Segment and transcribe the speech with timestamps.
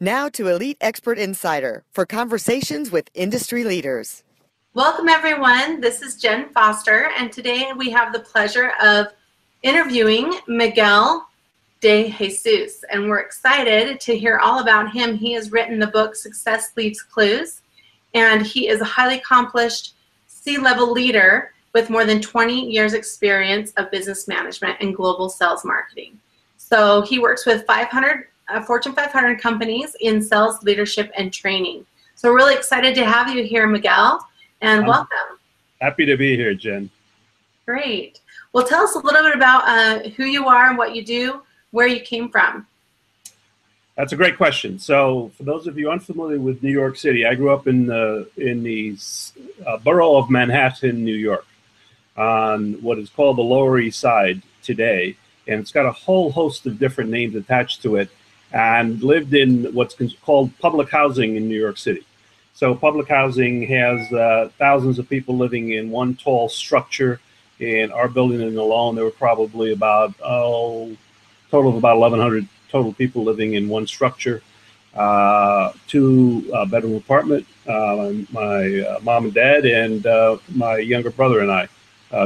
[0.00, 4.24] Now to Elite Expert Insider for conversations with industry leaders.
[4.74, 5.80] Welcome, everyone.
[5.80, 9.06] This is Jen Foster, and today we have the pleasure of
[9.62, 11.28] interviewing Miguel
[11.80, 15.16] de Jesus, and we're excited to hear all about him.
[15.16, 17.62] He has written the book Success Leaves Clues,
[18.14, 19.94] and he is a highly accomplished
[20.26, 25.64] C level leader with more than 20 years' experience of business management and global sales
[25.64, 26.18] marketing.
[26.56, 31.84] So he works with 500 uh, Fortune 500 companies in sales, leadership, and training.
[32.14, 34.26] So we're really excited to have you here, Miguel,
[34.60, 35.38] and I'm welcome.
[35.80, 36.90] Happy to be here, Jen.
[37.66, 38.20] Great.
[38.52, 41.42] Well, tell us a little bit about uh, who you are and what you do,
[41.70, 42.66] where you came from.
[43.96, 44.78] That's a great question.
[44.78, 48.28] So, for those of you unfamiliar with New York City, I grew up in the
[48.36, 48.96] in the
[49.64, 51.46] uh, borough of Manhattan, New York,
[52.16, 56.66] on what is called the Lower East Side today, and it's got a whole host
[56.66, 58.10] of different names attached to it
[58.54, 62.04] and lived in what's called public housing in New York City.
[62.54, 67.20] So public housing has uh, thousands of people living in one tall structure.
[67.58, 70.96] In our building alone, there were probably about oh,
[71.50, 74.40] total of about 1,100 total people living in one structure.
[74.94, 77.44] Uh, two uh, bedroom apartment.
[77.66, 81.68] Uh, my uh, mom and dad and uh, my younger brother and I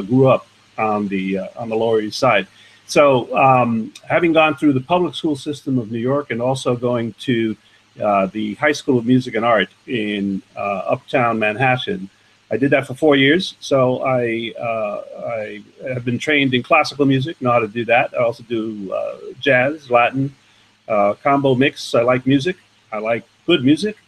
[0.03, 2.47] grew up on the on the Lower East Side.
[2.89, 7.13] So, um, having gone through the public school system of New York and also going
[7.21, 7.55] to
[8.03, 12.09] uh, the High School of Music and Art in uh, Uptown Manhattan,
[12.51, 13.57] I did that for four years.
[13.61, 18.15] So I uh, I have been trained in classical music, know how to do that.
[18.15, 20.35] I also do uh, jazz, Latin,
[20.89, 21.95] uh, combo mix.
[21.95, 22.57] I like music.
[22.91, 23.99] I like good music,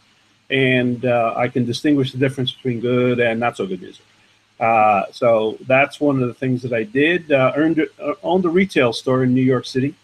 [0.49, 4.07] and uh, I can distinguish the difference between good and not so good music.
[4.60, 7.32] Uh, so that's one of the things that I did.
[7.32, 9.94] Uh, earned uh, owned a retail store in New York City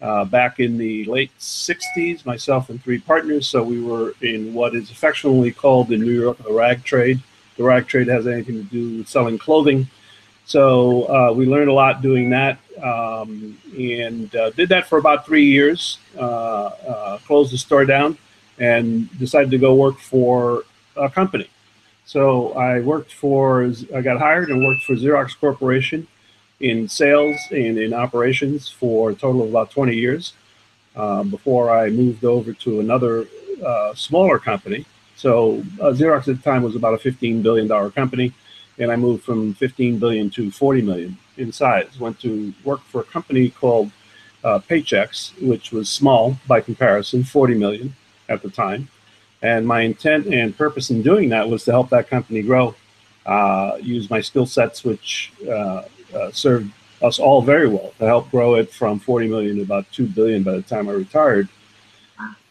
[0.00, 2.24] uh, back in the late '60s.
[2.24, 3.46] Myself and three partners.
[3.46, 7.20] So we were in what is affectionately called in New York rag trade.
[7.58, 9.86] The rag trade has anything to do with selling clothing.
[10.46, 15.26] So uh, we learned a lot doing that, um, and uh, did that for about
[15.26, 15.98] three years.
[16.16, 18.16] closed the store down,
[18.58, 20.64] and decided to go work for
[20.96, 21.50] a company.
[22.06, 26.06] So I worked for, I got hired and worked for Xerox Corporation
[26.60, 30.32] in sales and in operations for a total of about 20 years
[30.94, 33.26] uh, before I moved over to another
[33.64, 34.86] uh, smaller company.
[35.16, 38.32] So uh, Xerox at the time was about a $15 billion company,
[38.78, 41.98] and I moved from 15 billion to 40 million in size.
[41.98, 43.90] Went to work for a company called
[44.44, 47.96] uh, Paychex, which was small by comparison, 40 million
[48.28, 48.88] at the time.
[49.46, 52.74] And my intent and purpose in doing that was to help that company grow,
[53.26, 58.28] uh, use my skill sets, which uh, uh, served us all very well to help
[58.32, 61.48] grow it from 40 million to about 2 billion by the time I retired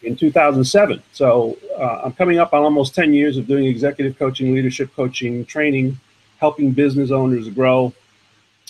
[0.03, 1.03] in 2007.
[1.11, 5.43] So uh, I'm coming up on almost 10 years of doing executive coaching, leadership coaching,
[5.43, 5.99] training,
[6.37, 7.91] helping business owners grow.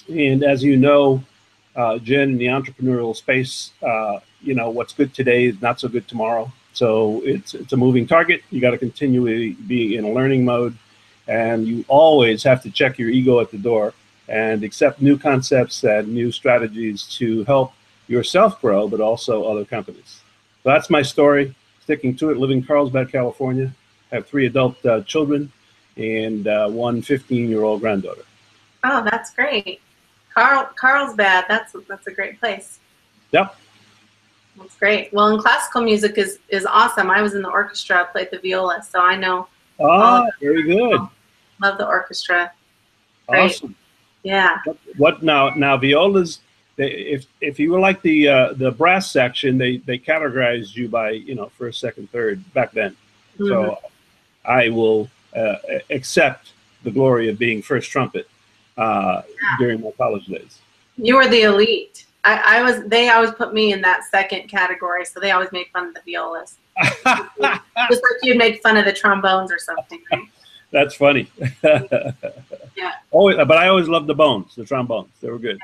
[0.09, 1.23] And as you know,
[1.75, 5.87] uh, Jen, in the entrepreneurial space, uh, you know, what's good today is not so
[5.87, 6.51] good tomorrow.
[6.75, 8.41] So it's it's a moving target.
[8.51, 10.77] You got to continually be in a learning mode,
[11.27, 13.93] and you always have to check your ego at the door
[14.27, 17.73] and accept new concepts and new strategies to help
[18.07, 20.21] yourself grow, but also other companies.
[20.63, 21.55] So that's my story.
[21.81, 22.37] Sticking to it.
[22.37, 23.73] Living in Carlsbad, California.
[24.11, 25.51] Have three adult uh, children
[25.97, 28.23] and uh, one 15-year-old granddaughter.
[28.83, 29.79] Oh, that's great.
[30.33, 31.45] Carl Carlsbad.
[31.47, 32.79] That's that's a great place.
[33.31, 33.55] Yep.
[34.57, 35.13] That's great.
[35.13, 37.09] Well, and classical music is is awesome.
[37.09, 39.47] I was in the orchestra, I played the viola, so I know.
[39.79, 40.99] Oh, very good.
[41.61, 42.51] Love the orchestra.
[43.27, 43.51] Great.
[43.51, 43.75] Awesome.
[44.23, 44.57] Yeah.
[44.65, 45.49] What, what, now?
[45.49, 46.39] Now violas.
[46.77, 50.89] They, if if you were like the uh, the brass section, they they categorized you
[50.89, 52.91] by you know first, second, third back then.
[53.37, 53.47] Mm-hmm.
[53.47, 53.77] So
[54.43, 55.55] I will uh,
[55.89, 56.53] accept
[56.83, 58.27] the glory of being first trumpet
[58.77, 59.57] uh, yeah.
[59.57, 60.59] during my college days.
[60.97, 62.05] You were the elite.
[62.25, 65.67] I, I, was they always put me in that second category, so they always made
[65.71, 66.57] fun of the violas.
[66.83, 70.23] Just like you'd make fun of the trombones or something, right?
[70.71, 71.31] That's funny.
[71.63, 72.93] yeah.
[73.11, 75.11] Always, but I always loved the bones, the trombones.
[75.21, 75.59] They were good.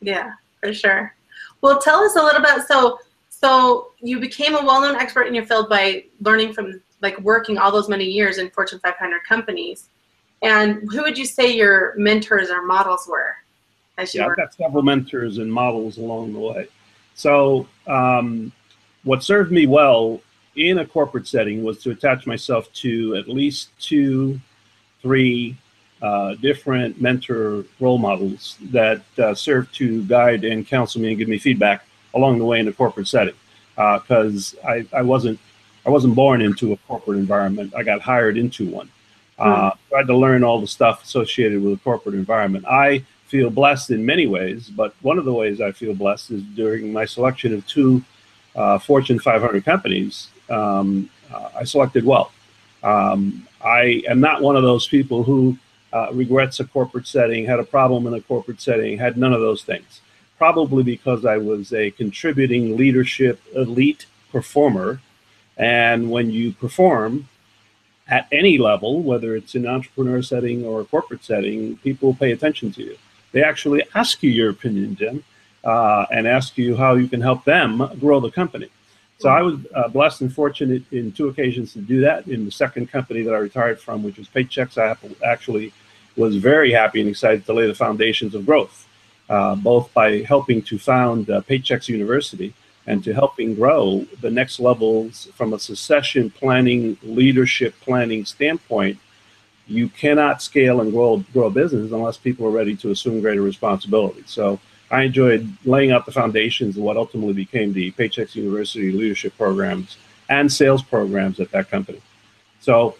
[0.00, 1.14] Yeah, for sure.
[1.60, 2.66] Well, tell us a little bit.
[2.66, 7.58] So, so you became a well-known expert in your field by learning from like working
[7.58, 9.88] all those many years in Fortune 500 companies.
[10.42, 13.34] And who would you say your mentors or models were?
[14.00, 16.68] As you yeah, I've got several mentors and models along the way.
[17.14, 18.52] So, um,
[19.04, 20.20] what served me well
[20.56, 24.40] in a corporate setting was to attach myself to at least two,
[25.02, 25.56] three
[26.02, 31.28] uh, different mentor role models that uh, serve to guide and counsel me and give
[31.28, 33.34] me feedback along the way in a corporate setting.
[33.76, 35.38] Because uh, I, I wasn't
[35.86, 37.74] I wasn't born into a corporate environment.
[37.74, 38.90] I got hired into one.
[39.38, 39.76] Uh, mm.
[39.88, 42.66] Tried to learn all the stuff associated with a corporate environment.
[42.66, 46.42] I feel blessed in many ways, but one of the ways I feel blessed is
[46.42, 48.02] during my selection of two
[48.56, 50.28] uh, Fortune 500 companies.
[50.50, 52.32] Um, uh, I selected well.
[52.82, 55.56] Um, I am not one of those people who
[55.92, 59.40] uh, regrets a corporate setting, had a problem in a corporate setting, had none of
[59.40, 60.00] those things.
[60.36, 65.00] Probably because I was a contributing leadership elite performer.
[65.56, 67.28] And when you perform
[68.08, 72.72] at any level, whether it's an entrepreneur setting or a corporate setting, people pay attention
[72.72, 72.96] to you.
[73.32, 75.22] They actually ask you your opinion, Jen,
[75.64, 78.68] uh, and ask you how you can help them grow the company.
[79.18, 82.26] So I was uh, blessed and fortunate in two occasions to do that.
[82.26, 85.74] In the second company that I retired from, which was Paychex, I actually
[86.16, 88.88] was very happy and excited to lay the foundations of growth,
[89.28, 92.54] uh, both by helping to found uh, Paychex University
[92.86, 98.98] and to helping grow the next levels from a succession planning, leadership planning standpoint.
[99.66, 103.42] You cannot scale and grow, grow a business unless people are ready to assume greater
[103.42, 104.24] responsibility.
[104.26, 104.58] So
[104.90, 109.96] I enjoyed laying out the foundations of what ultimately became the Paychex University leadership programs
[110.28, 112.00] and sales programs at that company.
[112.60, 112.96] So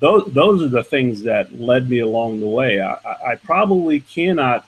[0.00, 2.80] those those are the things that led me along the way.
[2.80, 4.66] I, I probably cannot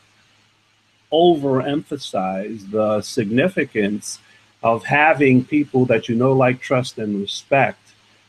[1.12, 4.18] overemphasize the significance
[4.62, 7.83] of having people that you know, like, trust, and respect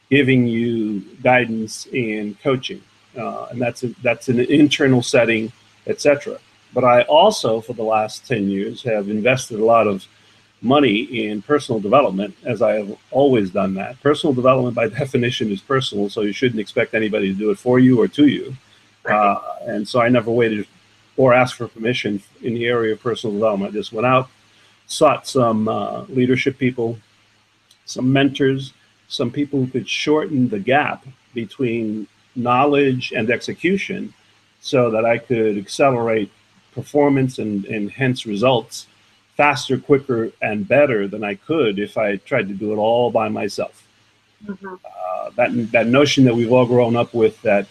[0.09, 2.81] giving you guidance and coaching,
[3.17, 5.51] uh, and that's a, that's an internal setting,
[5.87, 6.39] etc.
[6.73, 10.05] But I also, for the last 10 years, have invested a lot of
[10.61, 14.01] money in personal development, as I have always done that.
[14.01, 17.79] Personal development, by definition, is personal, so you shouldn't expect anybody to do it for
[17.79, 18.55] you or to you.
[19.05, 20.67] Uh, and so I never waited
[21.17, 23.71] or asked for permission in the area of personal development.
[23.71, 24.29] I just went out,
[24.87, 26.97] sought some uh, leadership people,
[27.85, 28.73] some mentors,
[29.07, 34.13] some people who could shorten the gap between knowledge and execution
[34.61, 36.31] so that I could accelerate
[36.73, 38.87] performance and, and hence results
[39.35, 43.29] faster, quicker, and better than I could if I tried to do it all by
[43.29, 43.85] myself.
[44.45, 44.75] Mm-hmm.
[44.75, 47.67] Uh, that that notion that we've all grown up with that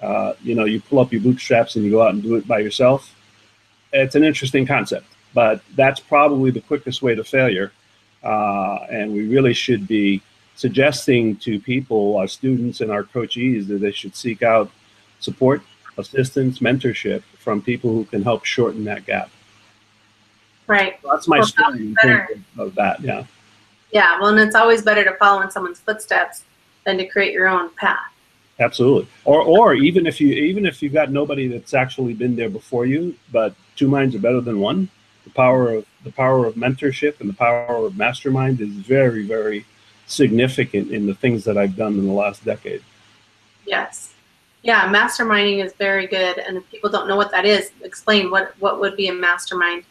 [0.00, 2.46] uh, you know you pull up your bootstraps and you go out and do it
[2.46, 3.14] by yourself.
[3.92, 7.72] It's an interesting concept, but that's probably the quickest way to failure.
[8.22, 10.20] Uh, and we really should be
[10.56, 14.70] suggesting to people, our students and our coachees, that they should seek out
[15.20, 15.62] support
[15.98, 19.30] assistance, mentorship from people who can help shorten that gap.
[20.66, 20.98] Right.
[21.02, 21.94] So that's my well, story
[22.58, 23.00] of that.
[23.00, 23.24] Yeah.
[23.92, 24.18] Yeah.
[24.18, 26.42] Well, and it's always better to follow in someone's footsteps
[26.84, 28.12] than to create your own path.
[28.58, 29.06] Absolutely.
[29.24, 32.86] Or, or even if you even if you've got nobody that's actually been there before
[32.86, 34.88] you, but two minds are better than one.
[35.24, 39.66] The power of the power of mentorship and the power of mastermind is very, very
[40.06, 42.82] significant in the things that I've done in the last decade.
[43.66, 44.14] Yes.
[44.62, 46.38] Yeah, masterminding is very good.
[46.38, 49.84] And if people don't know what that is, explain what, what would be a mastermind.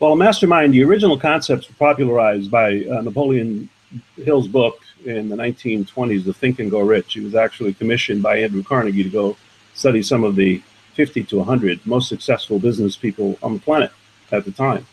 [0.00, 3.68] Well, a mastermind, the original concepts were popularized by uh, Napoleon
[4.16, 7.14] Hill's book in the 1920s, The Think and Grow Rich.
[7.14, 9.36] He was actually commissioned by Andrew Carnegie to go
[9.74, 10.62] study some of the
[10.94, 13.90] 50 to 100 most successful business people on the planet
[14.32, 14.86] at the time.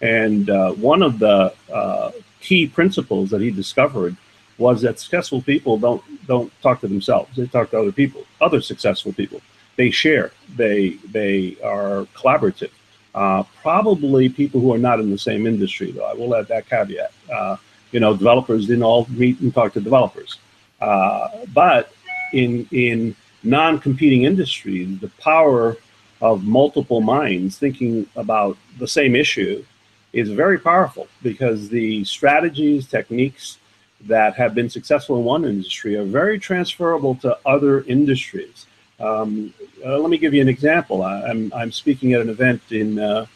[0.00, 4.16] And uh, one of the uh, key principles that he discovered
[4.58, 8.60] was that successful people don't don't talk to themselves; they talk to other people, other
[8.60, 9.40] successful people.
[9.76, 10.32] They share.
[10.56, 12.70] They they are collaborative.
[13.14, 16.04] Uh, probably people who are not in the same industry, though.
[16.04, 17.12] I will add that caveat.
[17.32, 17.56] Uh,
[17.92, 20.38] you know, developers didn't all meet and talk to developers,
[20.80, 21.92] uh, but
[22.32, 25.76] in in non-competing industries, the power
[26.20, 29.64] of multiple minds thinking about the same issue
[30.12, 33.58] is very powerful because the strategies, techniques,
[34.02, 38.66] that have been successful in one industry are very transferable to other industries.
[39.00, 39.52] Um,
[39.84, 41.02] uh, let me give you an example.
[41.02, 43.26] I, am I'm, I'm speaking at an event in uh,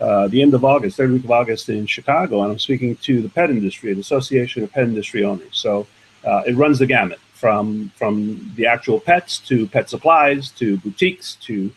[0.00, 3.22] uh, the end of August, third week of August in Chicago, and I'm speaking to
[3.22, 5.48] the pet industry, the Association of Pet Industry Owners.
[5.52, 5.86] So
[6.24, 11.36] uh, it runs the gamut from from the actual pets to pet supplies to boutiques
[11.36, 11.70] to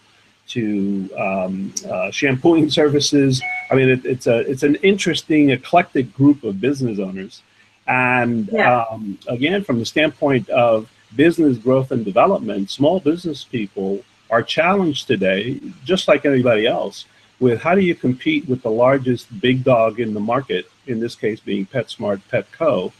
[0.49, 3.41] to um, uh, shampooing services.
[3.71, 7.41] I mean, it, it's a it's an interesting eclectic group of business owners
[7.87, 8.81] And Yeah.
[8.83, 15.07] um, again, from the standpoint of business growth and development, small business people are challenged
[15.07, 17.05] today, just like anybody else,
[17.39, 21.15] with how do you compete with the largest big dog in the market, in this
[21.15, 22.91] case being PetSmart Petco.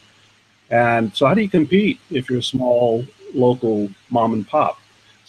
[0.72, 4.79] And so, how do you compete if you're a small local mom and pop?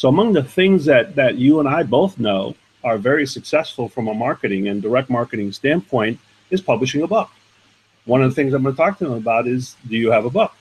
[0.00, 4.08] So, among the things that, that you and I both know are very successful from
[4.08, 7.28] a marketing and direct marketing standpoint is publishing a book.
[8.06, 10.24] One of the things I'm going to talk to them about is do you have
[10.24, 10.54] a book?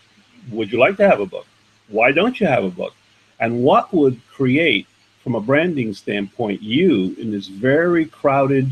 [0.51, 1.46] Would you like to have a book?
[1.88, 2.93] Why don't you have a book?
[3.39, 4.88] And what would create,
[5.24, 8.69] from a branding standpoint, you in this very crowded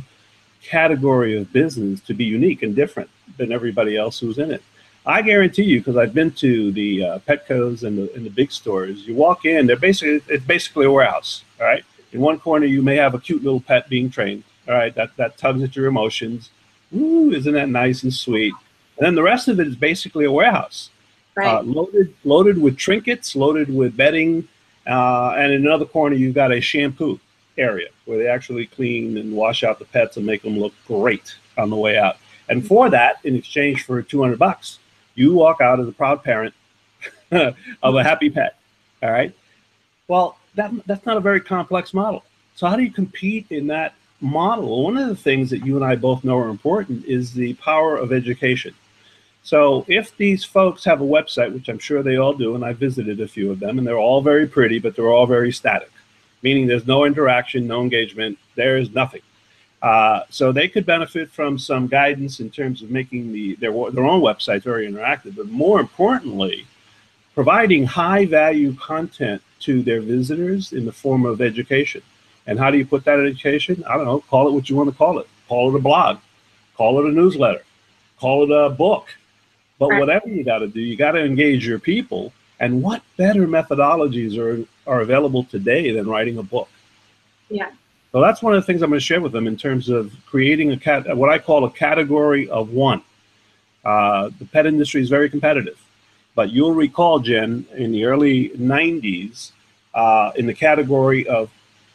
[0.62, 4.64] category of business to be unique and different than everybody else who's in it?
[5.08, 8.52] I guarantee you, because I've been to the uh, Petco's and the, and the big
[8.52, 11.84] stores, you walk in, they're basically, it's basically a warehouse, all right?
[12.12, 14.94] In one corner, you may have a cute little pet being trained, all right?
[14.96, 16.50] That, that tugs at your emotions.
[16.94, 18.54] Ooh, isn't that nice and sweet?
[18.98, 20.90] And then the rest of it is basically a warehouse
[21.38, 21.48] Right.
[21.48, 24.48] uh, loaded loaded with trinkets, loaded with bedding,
[24.88, 27.20] uh, and in another corner you've got a shampoo
[27.60, 31.36] area where they actually clean and wash out the pets and make them look great
[31.56, 32.18] on the way out.
[32.50, 34.80] And for that, in exchange for 200 bucks,
[35.18, 36.54] you walk out as a proud parent
[37.32, 38.58] of a happy pet.
[39.04, 39.34] All right.
[40.08, 42.24] Well, that that's not a very complex model.
[42.56, 44.84] So how do you compete in that model?
[44.84, 47.98] One of the things that you and I both know are important is the power
[47.98, 48.74] of education.
[49.44, 52.74] So if these folks have a website, which I'm sure they all do, and I
[52.74, 55.92] visited a few of them, and they're all very pretty, but they're all very static,
[56.42, 59.22] meaning there's no interaction, no engagement, there is nothing.
[59.82, 64.06] Uh, so they could benefit from some guidance in terms of making the their their
[64.06, 66.66] own websites very interactive, but more importantly,
[67.36, 72.02] providing high value content to their visitors in the form of education.
[72.48, 73.84] And how do you put that education?
[73.88, 74.20] I don't know.
[74.22, 75.28] Call it what you want to call it.
[75.48, 76.18] Call it a blog.
[76.76, 77.64] Call it a newsletter.
[78.20, 79.08] Call it a book.
[79.80, 80.00] But Right.
[80.00, 82.34] whatever you got to do, you got to engage your people.
[82.60, 86.70] And what better methodologies are are available today than writing a book?
[87.50, 87.70] Yeah.
[88.12, 90.14] So that's one of the things I'm going to share with them in terms of
[90.26, 93.02] creating a cat, what I call a category of one.
[93.84, 95.80] Uh, the pet industry is very competitive,
[96.36, 99.52] but you'll recall, Jen, in the early 90s,
[99.94, 101.50] uh, in the category of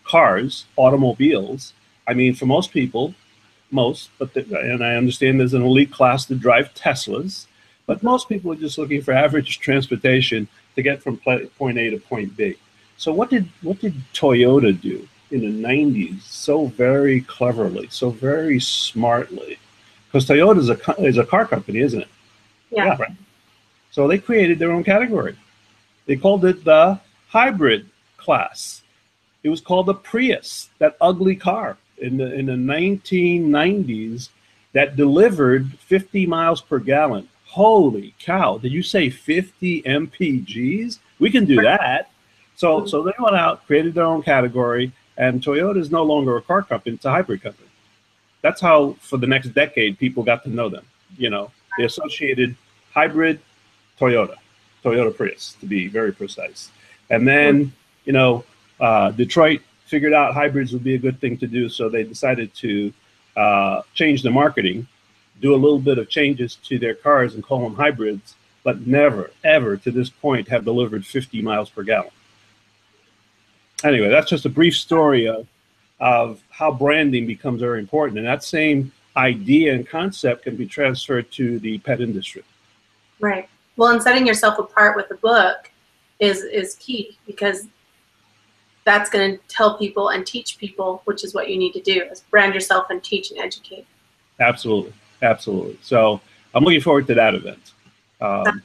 [0.05, 1.73] cars, automobiles.
[2.07, 3.15] I mean, for most people,
[3.71, 7.47] most, but the, and I understand there's an elite class that drive Teslas,
[7.87, 11.99] but most people are just looking for average transportation to get from point A to
[11.99, 12.57] point B.
[12.97, 18.61] So what did what did Toyota do in the 90s so very cleverly, so very
[18.61, 19.59] smartly?
[20.07, 22.09] Because Toyota is a is a car company, isn't it?
[22.71, 22.97] Yeah.
[22.99, 23.17] right.
[23.91, 25.37] So they created their own category.
[26.07, 28.83] They called it the hybrid class.
[29.43, 34.29] It was called the Prius, that ugly car in the in the 1990s
[34.73, 37.29] that delivered 50 miles per gallon.
[37.47, 38.59] Holy cow!
[38.59, 40.99] Did you say 50 mpgs?
[41.19, 42.11] We can do that.
[42.57, 42.89] So mm-hmm.
[42.89, 46.63] so they went out, created their own category, and Toyota is no longer a car
[46.63, 47.69] company; it's a hybrid company.
[48.43, 50.85] That's how, for the next decade, people got to know them.
[51.17, 52.57] You know, they associated
[52.93, 53.41] hybrid
[53.99, 54.37] Toyota,
[54.85, 56.71] Toyota Prius, to be very precise.
[57.11, 57.73] And then,
[58.05, 58.45] you know,
[58.81, 62.55] uh, Detroit figured out hybrids would be a good thing to do, so they decided
[62.55, 62.93] to
[63.37, 64.87] uh, change the marketing,
[65.41, 69.31] do a little bit of changes to their cars and call them hybrids, but never,
[69.45, 72.11] ever to this point have delivered 50 miles per gallon.
[73.85, 75.47] Anyway, that's just a brief story of,
[76.01, 78.19] of how branding becomes very important.
[78.19, 82.43] And that same idea and concept can be transferred to the pet industry.
[83.21, 83.49] Right.
[83.77, 85.71] Well, and setting yourself apart with a book
[86.21, 87.67] is is key because
[88.85, 92.03] that's going to tell people and teach people, which is what you need to do,
[92.11, 93.87] is brand yourself and teach and educate.
[94.41, 95.79] Absolutely, absolutely.
[95.83, 96.21] So
[96.55, 97.73] I'm looking forward to that event.
[98.21, 98.63] Um,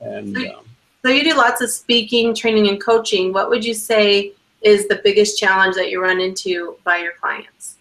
[0.00, 0.64] and um,
[1.02, 3.32] So you do lots of speaking, training, and coaching.
[3.32, 4.32] What would you say
[4.62, 7.76] is the biggest challenge that you run into by your clients?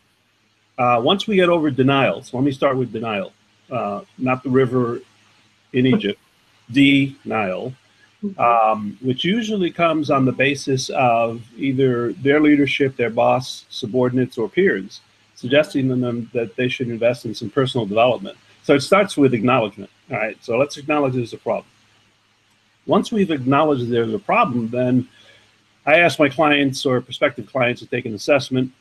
[0.78, 3.32] uh, once we get over denial, so let me start with denial,
[3.72, 5.02] uh, not the river
[5.74, 6.20] in Egypt,
[6.72, 7.74] denial,
[8.38, 14.50] um, which usually comes on the basis of either their leadership, their boss, subordinates, or
[14.50, 15.02] peers,
[15.36, 18.38] suggesting to them that they should invest in some personal development.
[18.64, 19.92] So it starts with acknowledgement.
[20.12, 21.68] All right, so let's acknowledge there's a problem.
[22.88, 25.08] Once we've acknowledged there's a problem, then
[25.86, 28.72] I ask my clients or prospective clients to take an assessment.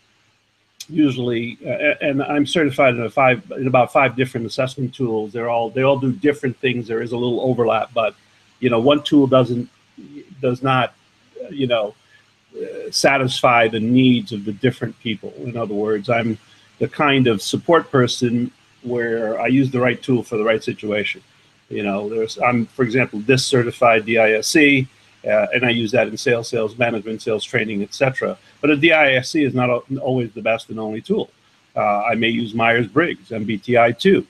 [0.88, 5.32] Usually, uh, and I'm certified in five in about five different assessment tools.
[5.32, 6.86] They're all they all do different things.
[6.86, 8.14] There is a little overlap, but
[8.60, 9.70] you know, one tool doesn't
[10.42, 10.94] does not,
[11.42, 11.94] uh, you know,
[12.54, 15.32] uh, satisfy the needs of the different people.
[15.38, 16.38] In other words, I'm
[16.78, 18.50] the kind of support person
[18.82, 21.22] where I use the right tool for the right situation.
[21.68, 24.86] You know, there's I'm for example DISC certified DISC,
[25.26, 28.36] uh, and I use that in sales, sales management, sales training, etc.
[28.60, 31.30] But a DISC is not always the best and only tool.
[31.76, 34.26] Uh, I may use Myers Briggs MBTI too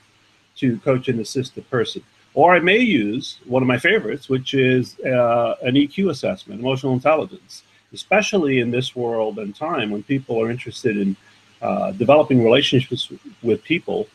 [0.57, 2.01] to coach and assist the person.
[2.33, 6.93] Or I may use one of my favorites, which is uh, an EQ assessment, emotional
[6.93, 11.15] intelligence, especially in this world and time when people are interested in
[11.61, 13.11] uh, developing relationships
[13.41, 14.07] with people,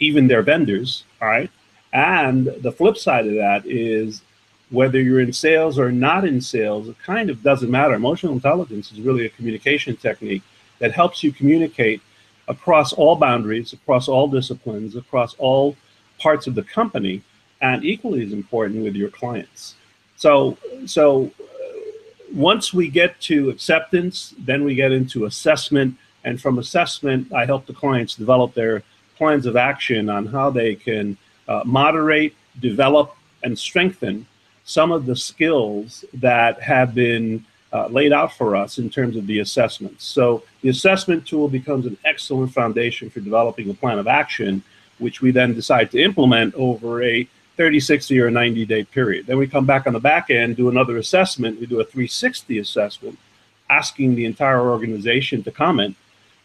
[0.00, 1.04] even their vendors.
[1.20, 1.50] All right.
[1.92, 4.22] And the flip side of that is
[4.70, 7.94] whether you're in sales or not in sales, it kind of doesn't matter.
[7.94, 10.42] Emotional intelligence is really a communication technique
[10.78, 12.00] that helps you communicate
[12.48, 15.76] across all boundaries, across all disciplines, across all
[16.18, 17.22] parts of the company
[17.60, 19.74] and equally as important with your clients.
[20.16, 20.56] So,
[20.86, 21.44] so uh,
[22.32, 27.66] once we get to acceptance, then we get into assessment, and from assessment, I help
[27.66, 28.82] the clients develop their
[29.16, 31.16] plans of action on how they can
[31.48, 34.26] uh, moderate, develop, and strengthen
[34.68, 39.26] some of the skills that have been uh, laid out for us in terms of
[39.26, 40.04] the assessments.
[40.04, 44.62] So the assessment tool becomes an excellent foundation for developing a plan of action,
[44.98, 49.26] which we then decide to implement over a 30, 60, or 90 day period.
[49.26, 51.58] Then we come back on the back end, do another assessment.
[51.58, 53.18] We do a 360 assessment,
[53.70, 55.96] asking the entire organization to comment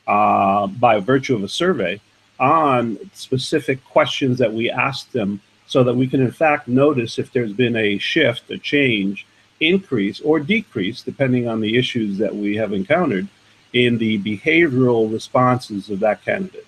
[0.07, 1.99] uh, by virtue of a survey
[2.39, 5.41] on specific questions that we ask them
[5.73, 9.25] so that we can, in fact, notice if there's been a shift, a change,
[9.59, 13.27] increase, or decrease, depending on the issues that we have encountered
[13.73, 16.67] in the behavioral responses of that candidate.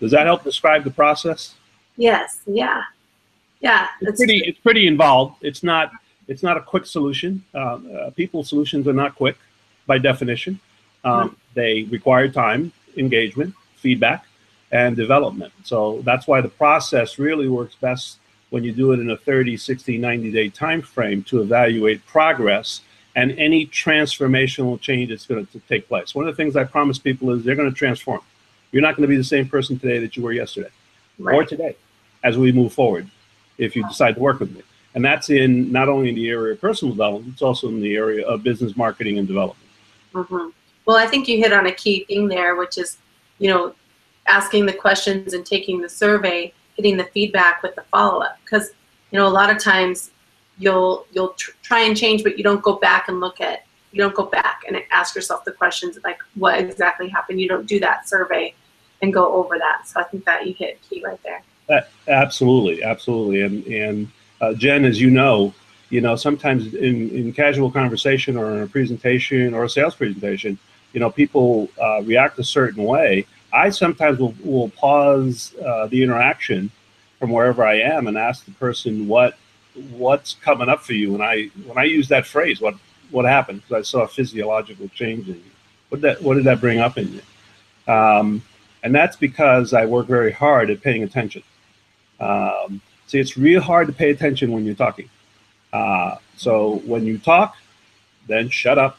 [0.00, 1.54] Does that help describe the process?
[1.98, 2.84] Yes, yeah.
[3.60, 4.38] Yeah, it's pretty.
[4.48, 5.34] It's pretty involved.
[5.42, 5.92] It's not.
[6.26, 7.44] It's not a quick solution.
[7.54, 9.36] Uh, uh, people solutions are not quick,
[9.86, 10.58] by definition.
[11.04, 11.36] Um.
[11.52, 14.24] They require time, engagement, feedback,
[14.72, 15.52] and development.
[15.64, 18.19] So that's why the process really works best
[18.50, 22.82] when you do it in a 30, 60, 90 day time frame to evaluate progress
[23.16, 26.14] and any transformational change that's going to take place.
[26.14, 28.20] One of the things I promise people is they're going to transform.
[28.72, 30.70] You're not going to be the same person today that you were yesterday
[31.18, 31.34] right.
[31.34, 31.76] or today
[32.22, 33.10] as we move forward
[33.58, 34.62] if you decide to work with me.
[34.94, 37.94] And that's in not only in the area of personal development, it's also in the
[37.94, 39.68] area of business marketing and development.
[40.14, 40.48] Mm-hmm.
[40.84, 42.98] Well, I think you hit on a key thing there, which is,
[43.38, 43.74] you know,
[44.26, 48.38] asking the questions and taking the survey, getting the feedback with the follow up.
[48.44, 48.70] Because,
[49.10, 50.10] you know, a lot of times
[50.58, 53.98] you'll you'll tr- try and change, but you don't go back and look at you
[53.98, 57.40] don't go back and ask yourself the questions like what exactly happened.
[57.40, 58.54] You don't do that survey
[59.02, 59.88] and go over that.
[59.88, 61.42] So I think that you hit key right there.
[61.68, 64.08] Uh, absolutely, absolutely, and and
[64.40, 65.54] uh, Jen, as you know,
[65.88, 70.58] you know sometimes in in casual conversation or in a presentation or a sales presentation,
[70.92, 73.26] you know people uh, react a certain way.
[73.52, 76.70] I sometimes will, will pause uh, the interaction
[77.18, 79.36] from wherever I am and ask the person what
[79.90, 81.14] what's coming up for you.
[81.14, 82.74] And I when I use that phrase, what
[83.10, 83.62] what happened?
[83.62, 85.50] Because I saw a physiological change in you.
[85.88, 87.92] What that what did that bring up in you?
[87.92, 88.42] Um,
[88.82, 91.42] and that's because I work very hard at paying attention.
[92.18, 95.08] Um, see, it's real hard to pay attention when you're talking.
[95.72, 97.56] Uh, so when you talk,
[98.26, 98.98] then shut up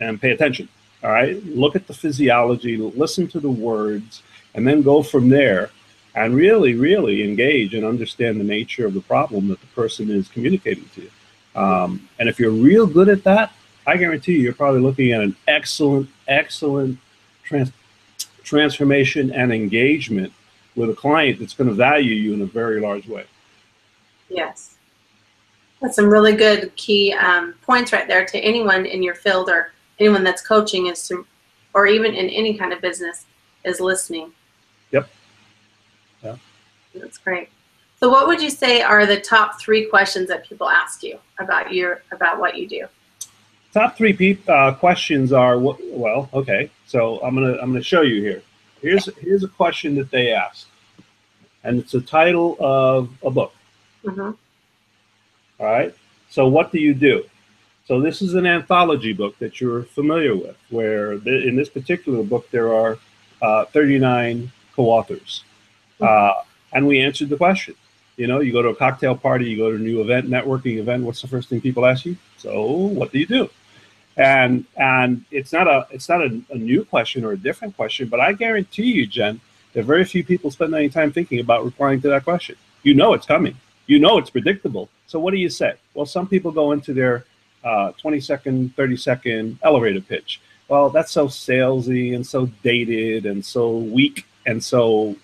[0.00, 0.68] and pay attention.
[1.02, 1.44] All right.
[1.44, 4.22] Look at the physiology, listen to the words,
[4.54, 5.70] and then go from there
[6.14, 10.28] and really, really engage and understand the nature of the problem that the person is
[10.28, 11.10] communicating to you.
[11.54, 13.52] Um, and if you're real good at that,
[13.86, 16.98] I guarantee you, you're probably looking at an excellent, excellent
[17.44, 17.72] trans-
[18.42, 20.32] transformation and engagement
[20.74, 23.24] with a client that's going to value you in a very large way.
[24.28, 24.76] Yes.
[25.80, 29.72] That's some really good key um, points right there to anyone in your field or
[29.98, 31.26] anyone that's coaching is to,
[31.74, 33.26] or even in any kind of business,
[33.64, 34.32] is listening.
[34.92, 35.08] Yep.
[36.22, 36.36] Yeah.
[36.94, 37.48] That's great.
[37.98, 41.72] So, what would you say are the top three questions that people ask you about
[41.72, 42.86] your about what you do?
[43.72, 46.70] Top three uh, questions are well, okay.
[46.86, 48.42] So I'm gonna I'm gonna show you here.
[48.80, 50.68] Here's here's a question that they ask,
[51.64, 53.52] and it's the title of a book.
[54.04, 54.30] Mm-hmm.
[55.60, 55.94] All right.
[56.28, 57.24] So what do you do?
[57.86, 62.50] So this is an anthology book that you're familiar with, where in this particular book
[62.50, 62.98] there are
[63.40, 65.44] uh, 39 co-authors,
[66.00, 66.04] mm-hmm.
[66.04, 67.74] uh, and we answered the question.
[68.16, 70.78] You know, you go to a cocktail party, you go to a new event, networking
[70.78, 71.04] event.
[71.04, 72.16] What's the first thing people ask you?
[72.38, 73.50] So, what do you do?
[74.16, 78.08] And and it's not a it's not a, a new question or a different question,
[78.08, 79.40] but I guarantee you, Jen,
[79.74, 82.56] that very few people spend any time thinking about replying to that question.
[82.82, 83.54] You know it's coming.
[83.86, 84.88] You know it's predictable.
[85.06, 85.74] So what do you say?
[85.94, 87.26] Well, some people go into their
[87.66, 90.40] uh, 20 second, 30 second elevator pitch.
[90.68, 95.16] Well, that's so salesy and so dated and so weak and so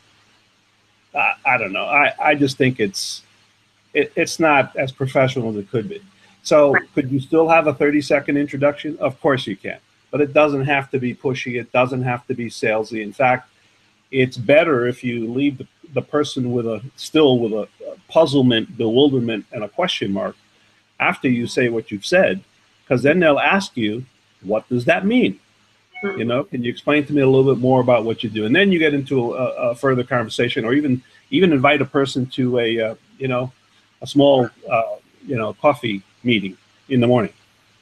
[1.14, 1.85] uh, I don't know.
[1.85, 3.22] I, I just think it's
[3.94, 6.02] it, it's not as professional as it could be.
[6.42, 8.96] So, could you still have a 30 second introduction?
[8.98, 9.78] Of course you can,
[10.11, 11.61] but it doesn't have to be pushy.
[11.61, 13.02] It doesn't have to be salesy.
[13.02, 13.48] In fact,
[14.11, 18.76] it's better if you leave the, the person with a still with a, a puzzlement,
[18.76, 20.35] bewilderment, and a question mark
[21.02, 22.42] after you say what you've said,
[22.82, 24.04] because then they'll ask you,
[24.42, 25.38] "What does that mean?"
[26.02, 28.44] You know, can you explain to me a little bit more about what you do?
[28.44, 32.26] And then you get into a, a further conversation, or even even invite a person
[32.38, 33.52] to a uh, you know
[34.00, 36.56] a small uh, you know coffee meeting
[36.88, 37.32] in the morning.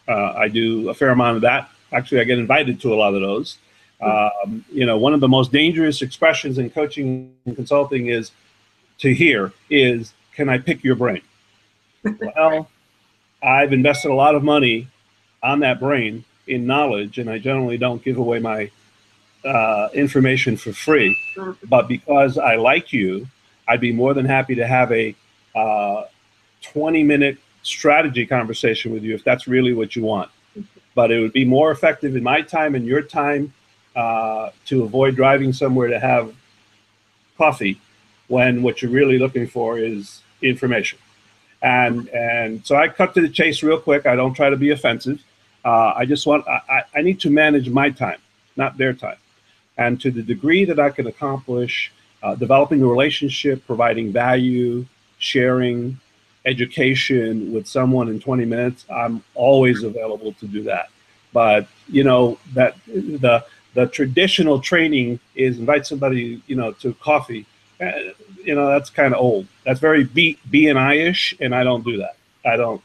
[0.07, 1.71] Uh, I do a fair amount of that.
[1.93, 3.59] Actually, I get invited to a lot of those.
[4.01, 8.33] Um, you know, one of the most dangerous expressions in coaching and consulting is
[8.99, 11.23] to hear is, "Can I pick your brain?"
[12.37, 12.69] well,
[13.43, 14.89] I've invested a lot of money
[15.43, 18.71] on that brain in knowledge, and I generally don't give away my
[19.45, 21.17] uh, information for free.
[21.69, 23.27] But because I like you,
[23.67, 25.15] I'd be more than happy to have a
[25.55, 26.05] uh,
[26.63, 30.31] 20 minute strategy conversation with you if that's really what you want.
[30.95, 33.53] But it would be more effective in my time and your time
[33.95, 36.35] uh, to avoid driving somewhere to have
[37.39, 37.81] coffee
[38.29, 40.99] when what you're really looking for is information.
[41.63, 44.07] And and so I cut to the chase real quick.
[44.07, 45.23] I don't try to be offensive.
[45.65, 48.19] Uh, I just want I, I need to manage my time,
[48.57, 49.19] not their time.
[49.77, 51.93] And to the degree that I can accomplish
[52.23, 54.87] uh, developing a relationship, providing value,
[55.19, 55.99] sharing,
[56.47, 60.89] education with someone in 20 minutes, I'm always available to do that.
[61.33, 63.45] But you know that the
[63.75, 67.47] the traditional training is invite somebody you know to coffee.
[68.45, 69.47] You know that's kind of old.
[69.65, 72.17] That's very B B and I ish, and I don't do that.
[72.45, 72.83] I don't.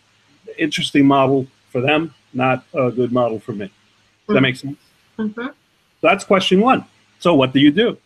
[0.58, 3.66] Interesting model for them, not a good model for me.
[3.66, 4.34] Does mm-hmm.
[4.34, 4.78] that make sense?
[5.18, 5.48] Mm-hmm.
[5.48, 5.54] So
[6.02, 6.86] that's question one.
[7.20, 7.98] So what do you do?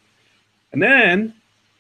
[0.72, 1.34] And then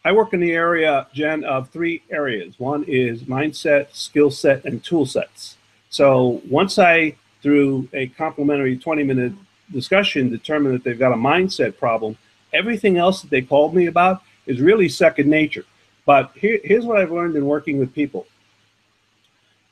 [0.03, 2.59] I work in the area, Jen, of three areas.
[2.59, 5.57] One is mindset, skill set, and tool sets.
[5.89, 9.33] So once I, through a complimentary 20 minute
[9.71, 12.17] discussion, determine that they've got a mindset problem,
[12.53, 15.65] everything else that they called me about is really second nature.
[16.05, 18.27] But here, here's what I've learned in working with people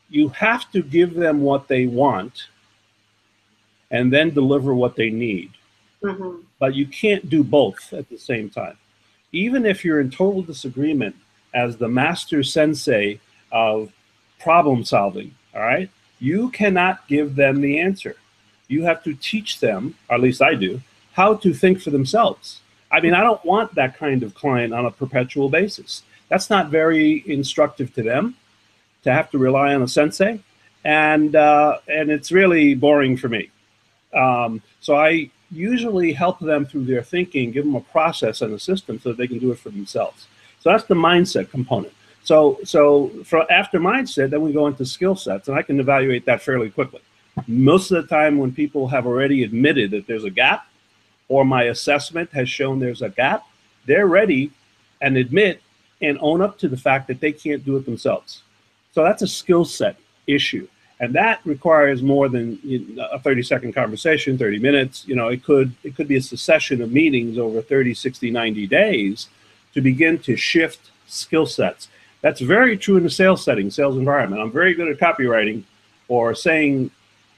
[0.09, 2.47] you have to give them what they want
[3.91, 5.51] and then deliver what they need.
[6.01, 6.43] Mm-hmm.
[6.59, 8.77] But you can't do both at the same time
[9.31, 11.15] even if you're in total disagreement
[11.53, 13.19] as the master sensei
[13.51, 13.91] of
[14.39, 18.15] problem solving, all right, you cannot give them the answer.
[18.67, 20.81] You have to teach them, or at least I do,
[21.13, 22.61] how to think for themselves.
[22.97, 26.01] I mean, I don't want that kind of client on a perpetual basis.
[26.29, 28.35] That's not very instructive to them
[29.03, 30.39] to have to rely on a sensei,
[30.83, 33.51] and uh, and it's really boring for me.
[34.15, 38.59] Um, so I usually help them through their thinking, give them a process and a
[38.59, 40.25] system so that they can do it for themselves.
[40.61, 41.93] So that's the mindset component.
[42.23, 46.25] So, so for after mindset, then we go into skill sets, and I can evaluate
[46.25, 47.01] that fairly quickly.
[47.47, 50.65] Most of the time, when people have already admitted that there's a gap,
[51.29, 53.45] or my assessment has shown there's a gap,
[53.85, 54.51] they're ready
[55.01, 55.61] and admit
[56.01, 58.43] and own up to the fact that they can't do it themselves.
[58.93, 60.67] So that's a skill set issue.
[60.99, 62.59] And that requires more than
[63.11, 65.07] a 30 second conversation 30 minutes.
[65.07, 68.67] You know it could it could be a succession of meetings over 30 60 90
[68.67, 69.27] days
[69.73, 71.89] to begin to shift skill sets.
[72.21, 74.41] That's very true in the sales setting sales environment.
[74.41, 75.63] I'm very good at copywriting
[76.07, 76.89] or saying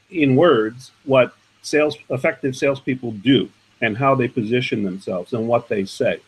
[0.10, 3.50] in words what sales effective salespeople do
[3.82, 6.20] and how they position themselves and what they say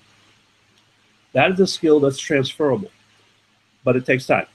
[1.33, 2.91] that is a skill that's transferable
[3.83, 4.47] but it takes time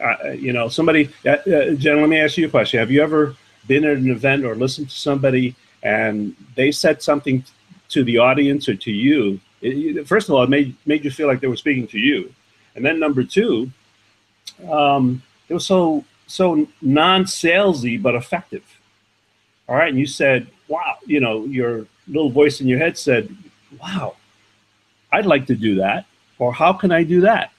[0.00, 2.80] uh, you know, somebody, uh, uh, Jen, let me ask you a question.
[2.80, 7.44] Have you ever been at an event or listened to somebody and they said something
[7.90, 9.40] to the audience or to you?
[9.60, 12.32] It, first of all, it made, made you feel like they were speaking to you.
[12.74, 13.70] And then number two,
[14.70, 18.64] um, it was so, so non-salesy, but effective.
[19.68, 19.90] All right.
[19.90, 23.34] And you said, wow, you know, your little voice in your head said,
[23.80, 24.16] wow,
[25.12, 26.06] I'd like to do that.
[26.38, 27.52] Or how can I do that?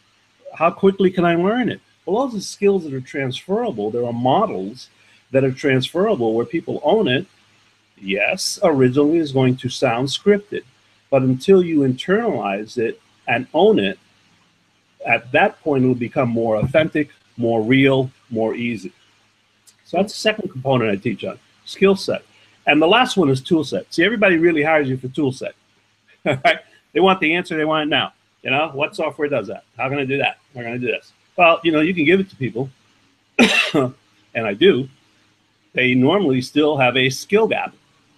[0.53, 1.79] How quickly can I learn it?
[2.05, 3.91] Well, all the skills that are transferable.
[3.91, 4.89] There are models
[5.31, 7.25] that are transferable where people own it.
[7.97, 10.63] Yes, originally is going to sound scripted,
[11.11, 13.99] but until you internalize it and own it,
[15.05, 18.91] at that point it will become more authentic, more real, more easy.
[19.85, 22.23] So that's the second component I teach on skill set.
[22.67, 23.91] And the last one is tool set.
[23.93, 25.55] See, everybody really hires you for tool set.
[26.23, 28.13] they want the answer, they want it now.
[28.43, 29.65] You know, what software does that?
[29.77, 30.37] How can I do that?
[30.55, 31.11] How can I do this?
[31.37, 32.69] Well, you know, you can give it to people,
[33.73, 34.89] and I do.
[35.73, 37.73] They normally still have a skill gap,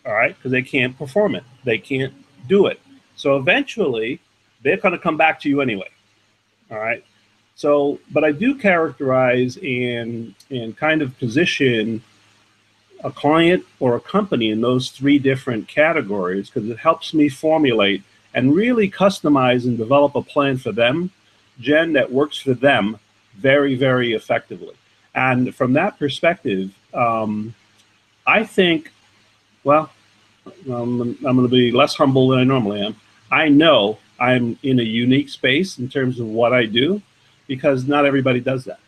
[0.05, 1.43] all right, because they can't perform it.
[1.63, 2.13] They can't
[2.47, 2.79] do it.
[3.15, 4.19] So eventually,
[4.63, 5.89] they're going to come back to you anyway,
[6.71, 7.03] all right.
[7.55, 12.03] So, but I do characterize and and kind of position
[13.03, 18.01] a client or a company in those three different categories because it helps me formulate
[18.33, 21.11] and really customize and develop a plan for them,
[21.59, 22.97] Jen, that works for them
[23.35, 24.73] very, very effectively.
[25.15, 27.53] And from that perspective, um,
[28.25, 28.91] I think,
[29.63, 29.91] well,
[30.71, 32.95] um, I'm going to be less humble than I normally am.
[33.31, 37.01] I know I'm in a unique space in terms of what I do
[37.47, 38.79] because not everybody does that.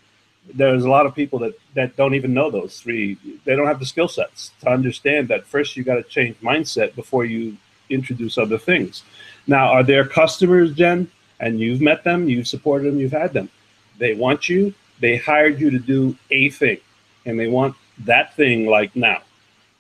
[0.53, 3.17] There's a lot of people that, that don't even know those three.
[3.45, 6.95] They don't have the skill sets to understand that first you got to change mindset
[6.95, 7.57] before you
[7.89, 9.03] introduce other things.
[9.47, 11.09] Now, are there customers, Jen?
[11.39, 13.49] And you've met them, you've supported them, you've had them.
[13.97, 16.77] They want you, they hired you to do a thing,
[17.25, 19.21] and they want that thing like now,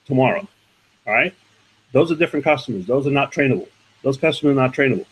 [0.05, 0.47] tomorrow.
[1.07, 1.33] All right?
[1.93, 2.85] Those are different customers.
[2.85, 3.67] Those are not trainable.
[4.03, 5.05] Those customers are not trainable.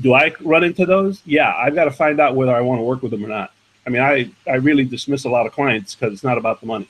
[0.00, 1.22] Do I run into those?
[1.24, 3.52] Yeah, I've got to find out whether I want to work with them or not.
[3.88, 6.66] I mean, I, I really dismiss a lot of clients because it's not about the
[6.66, 6.86] money.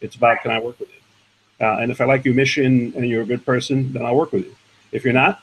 [0.00, 1.64] It's about can I work with you?
[1.64, 4.32] Uh, and if I like your mission and you're a good person, then I'll work
[4.32, 4.56] with you.
[4.90, 5.40] If you're not,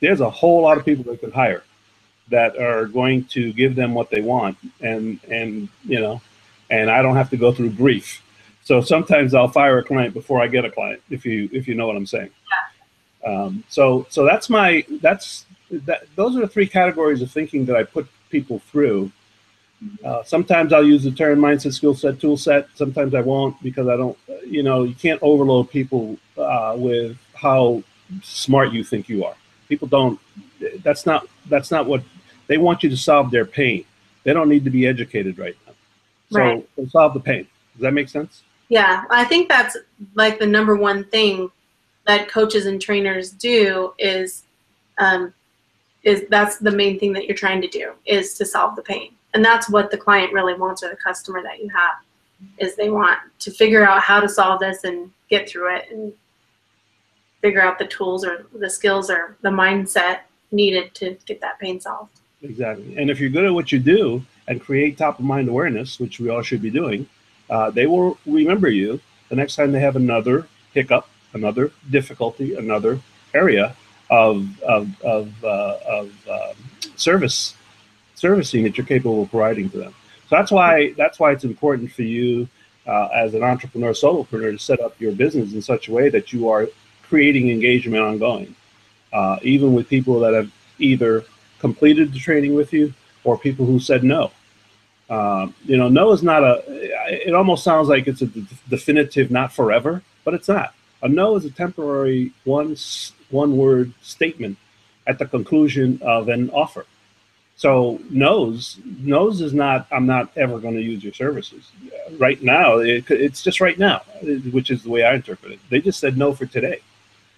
[0.00, 1.62] there's a whole lot of people they could hire
[2.28, 6.20] that are going to give them what they want and and you know
[6.70, 8.20] and i don't have to go through grief
[8.64, 11.74] so sometimes i'll fire a client before i get a client if you if you
[11.76, 12.30] know what i'm saying
[13.22, 13.30] yeah.
[13.32, 17.76] um, so so that's my that's that those are the three categories of thinking that
[17.76, 19.10] i put people through
[20.04, 22.68] uh, sometimes I'll use the term mindset, skill set, tool set.
[22.74, 27.82] Sometimes I won't because I don't, you know, you can't overload people uh, with how
[28.22, 29.34] smart you think you are.
[29.68, 30.18] People don't.
[30.82, 31.28] That's not.
[31.46, 32.02] That's not what
[32.46, 33.84] they want you to solve their pain.
[34.24, 35.72] They don't need to be educated right now.
[36.30, 36.90] So right.
[36.90, 37.46] solve the pain.
[37.74, 38.42] Does that make sense?
[38.68, 39.76] Yeah, I think that's
[40.14, 41.50] like the number one thing
[42.06, 44.44] that coaches and trainers do is
[44.98, 45.34] um,
[46.02, 49.12] is that's the main thing that you're trying to do is to solve the pain,
[49.36, 51.96] and that's what the client really wants or the customer that you have
[52.56, 56.10] is they want to figure out how to solve this and get through it and
[57.42, 60.20] figure out the tools or the skills or the mindset
[60.52, 62.18] needed to get that pain solved.
[62.40, 62.96] Exactly.
[62.96, 66.18] And if you're good at what you do and create top of mind awareness, which
[66.18, 67.06] we all should be doing,
[67.50, 73.00] uh, they will remember you the next time they have another hiccup, another difficulty, another
[73.34, 73.76] area
[74.08, 76.54] of, of, of, uh, of uh,
[76.96, 77.54] service
[78.16, 79.94] servicing that you're capable of providing to them.
[80.28, 82.48] So that's why that's why it's important for you
[82.86, 86.32] uh, as an entrepreneur, solopreneur, to set up your business in such a way that
[86.32, 86.66] you are
[87.02, 88.54] creating engagement ongoing,
[89.12, 91.24] uh, even with people that have either
[91.60, 94.32] completed the training with you or people who said no.
[95.08, 96.64] Uh, you know, no is not a,
[97.28, 98.26] it almost sounds like it's a
[98.68, 100.74] definitive not forever, but it's not.
[101.02, 102.76] A no is a temporary one,
[103.30, 104.58] one word statement
[105.06, 106.86] at the conclusion of an offer.
[107.56, 111.70] So no's, no's is not, I'm not ever going to use your services.
[112.18, 114.02] Right now, it, it's just right now,
[114.52, 115.60] which is the way I interpret it.
[115.70, 116.80] They just said no for today.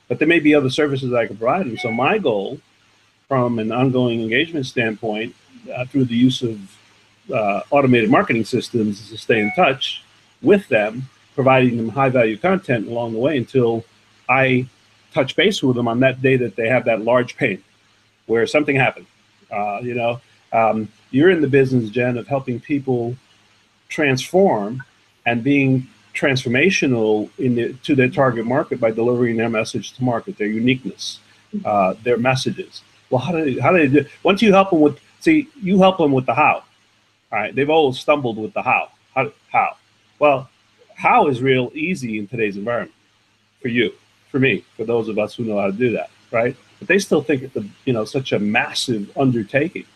[0.08, 1.78] But there may be other services I can provide them.
[1.78, 2.60] So my goal
[3.28, 5.36] from an ongoing engagement standpoint
[5.72, 6.58] uh, through the use of
[7.32, 10.02] uh, automated marketing systems is to stay in touch
[10.42, 13.84] with them, providing them high value content along the way until
[14.28, 14.66] I
[15.12, 17.62] touch base with them on that day that they have that large pain
[18.26, 19.06] where something happened.
[19.50, 20.20] Uh, you know,
[20.52, 23.16] um, you're in the business, Jen, of helping people
[23.88, 24.82] transform
[25.26, 30.36] and being transformational in the, to their target market by delivering their message to market,
[30.36, 31.20] their uniqueness,
[31.64, 32.82] uh, their messages.
[33.10, 34.08] Well, how do they, how do they do?
[34.22, 36.64] Once you help them with, see, you help them with the how.
[37.30, 38.90] All right, they've always stumbled with the how.
[39.14, 39.32] How?
[39.52, 39.76] How?
[40.18, 40.48] Well,
[40.94, 42.94] how is real easy in today's environment
[43.60, 43.92] for you,
[44.30, 46.56] for me, for those of us who know how to do that, right?
[46.78, 49.86] But they still think it's a, you know such a massive undertaking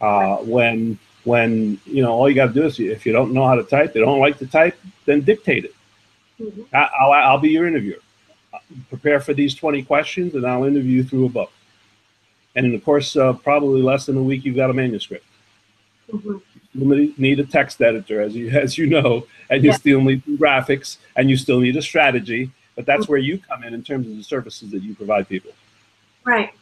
[0.00, 3.46] uh, when when you know all you got to do is if you don't know
[3.46, 5.74] how to type, they don't like to type, then dictate it.
[6.40, 6.62] Mm-hmm.
[6.74, 7.98] I, will I'll be your interviewer.
[8.88, 11.52] Prepare for these 20 questions, and I'll interview you through a book.
[12.56, 15.26] And in the course of probably less than a week, you've got a manuscript.
[16.10, 16.38] Mm-hmm.
[16.74, 19.76] You need a text editor, as you as you know, and you yeah.
[19.76, 22.50] still need graphics, and you still need a strategy.
[22.76, 23.12] But that's mm-hmm.
[23.12, 25.52] where you come in in terms of the services that you provide people.
[26.24, 26.52] Right.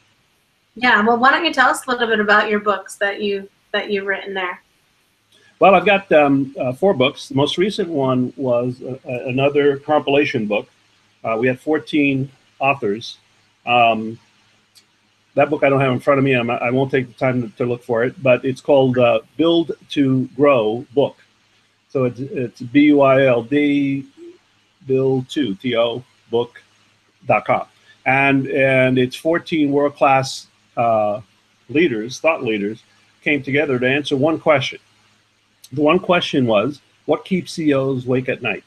[0.74, 1.04] Yeah.
[1.04, 3.90] Well, why don't you tell us a little bit about your books that you that
[3.90, 4.60] you've written there?
[5.58, 7.28] Well, I've got um, uh, four books.
[7.28, 10.68] The most recent one was uh, another compilation book.
[11.22, 13.18] Uh, we had 14 authors.
[13.64, 14.18] Um,
[15.34, 16.32] that book I don't have in front of me.
[16.32, 18.98] I'm, I will not take the time to, to, look for it, but it's called
[18.98, 21.16] uh, Build to Grow Book.
[21.88, 24.04] So it's, it's B U I L D,
[24.86, 27.66] Build to, T O, book.com.
[28.04, 31.20] And, and it's 14 world class uh,
[31.68, 32.82] leaders, thought leaders,
[33.22, 34.80] came together to answer one question
[35.72, 38.62] the one question was, what keeps CEOs awake at night?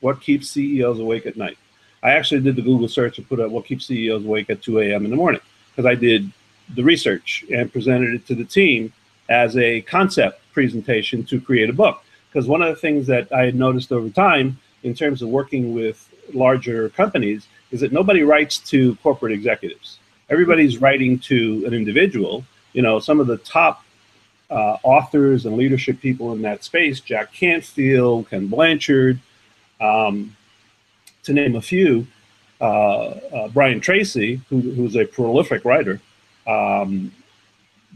[0.00, 1.58] What keeps CEOs awake at night?
[2.02, 4.80] I actually did the Google search and put up what keeps CEOs awake at 2
[4.80, 5.04] a.m.
[5.04, 6.30] in the morning because I did
[6.74, 8.92] the research and presented it to the team
[9.28, 12.02] as a concept presentation to create a book.
[12.30, 15.74] Because one of the things that I had noticed over time in terms of working
[15.74, 19.98] with larger companies is that nobody writes to corporate executives.
[20.30, 22.44] Everybody's writing to an individual.
[22.72, 23.84] You know, some of the top
[24.50, 29.18] uh, authors and leadership people in that space, Jack Canfield, Ken Blanchard,
[29.80, 30.36] um,
[31.24, 32.06] to name a few,
[32.60, 36.00] uh, uh, Brian Tracy, who, who's a prolific writer,
[36.46, 37.10] um,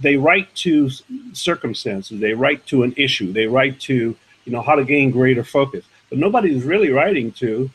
[0.01, 0.91] they write to
[1.33, 5.45] circumstances, they write to an issue, they write to you know how to gain greater
[5.45, 5.85] focus.
[6.11, 7.71] But nobody is really writing to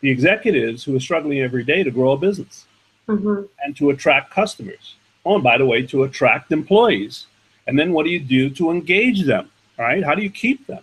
[0.00, 2.66] the executives who are struggling every day to grow a business
[3.08, 3.42] mm-hmm.
[3.64, 4.94] and to attract customers.
[5.24, 7.26] Oh, and by the way, to attract employees.
[7.66, 9.50] And then what do you do to engage them?
[9.78, 10.04] Right?
[10.04, 10.82] How do you keep them?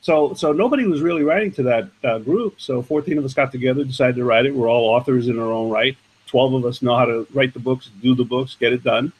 [0.00, 2.60] So, so nobody was really writing to that uh, group.
[2.60, 4.54] So 14 of us got together, decided to write it.
[4.54, 5.96] We're all authors in our own right.
[6.26, 9.12] 12 of us know how to write the books, do the books, get it done.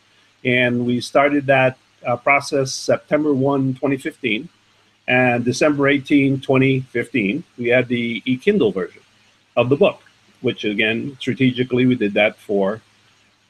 [0.45, 4.49] And we started that uh, process September 1, 2015.
[5.09, 9.03] And December 18, 2015, we had the e-Kindle version
[9.57, 10.03] of the book,
[10.41, 12.81] which again, strategically, we did that for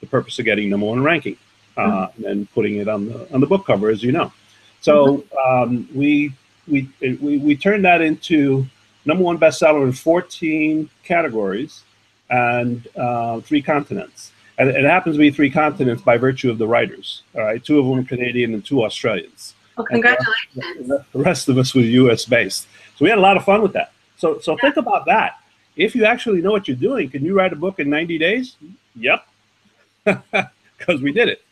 [0.01, 1.37] the purpose of getting number one ranking
[1.77, 2.25] uh, mm-hmm.
[2.25, 4.33] and putting it on the on the book cover, as you know.
[4.81, 5.73] So mm-hmm.
[5.73, 6.33] um, we,
[6.69, 8.67] we we we turned that into
[9.05, 11.85] number one bestseller in 14 categories
[12.29, 14.33] and uh, three continents.
[14.59, 17.23] And it happens to be three continents by virtue of the writers.
[17.35, 19.55] All right, two of them Canadian and two Australians.
[19.77, 20.89] Well, congratulations.
[20.89, 22.25] The rest of us was U.S.
[22.25, 23.93] based, so we had a lot of fun with that.
[24.17, 24.59] So, so yeah.
[24.63, 25.39] think about that.
[25.77, 28.57] If you actually know what you're doing, can you write a book in 90 days?
[28.97, 29.27] Yep,
[30.05, 31.43] because we did it,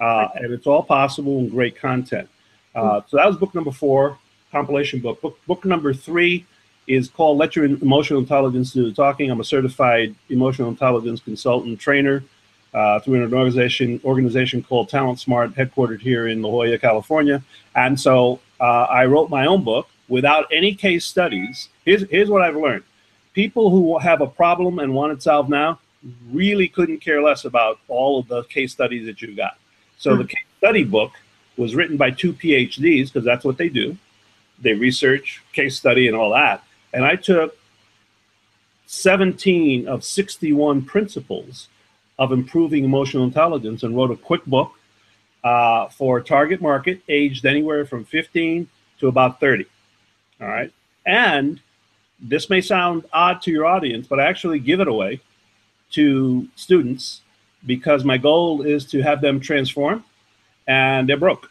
[0.00, 2.28] uh, and it's all possible and great content.
[2.74, 4.18] Uh, so that was book number four,
[4.50, 5.20] compilation book.
[5.20, 6.46] Book book number three
[6.88, 9.30] is called Let Your Emotional Intelligence Do the Talking.
[9.30, 12.24] I'm a certified emotional intelligence consultant trainer
[12.74, 17.42] uh, through an organization organization called Talent Smart, headquartered here in La Jolla, California.
[17.74, 21.68] And so uh, I wrote my own book without any case studies.
[21.84, 22.84] Here's, here's what I've learned
[23.34, 25.78] people who have a problem and want it solved now
[26.32, 29.58] really couldn't care less about all of the case studies that you got.
[29.96, 30.22] So hmm.
[30.22, 31.12] the case study book
[31.56, 33.96] was written by two PhDs because that's what they do.
[34.60, 36.64] They research, case study, and all that.
[36.92, 37.56] And I took
[38.86, 41.68] 17 of 61 principles
[42.18, 44.72] of improving emotional intelligence and wrote a quick book
[45.44, 48.68] uh, for target market aged anywhere from 15
[49.00, 49.66] to about 30.
[50.40, 50.72] All right.
[51.06, 51.60] And
[52.20, 55.20] this may sound odd to your audience, but I actually give it away
[55.92, 57.22] to students
[57.66, 60.04] because my goal is to have them transform
[60.66, 61.50] and they're broke.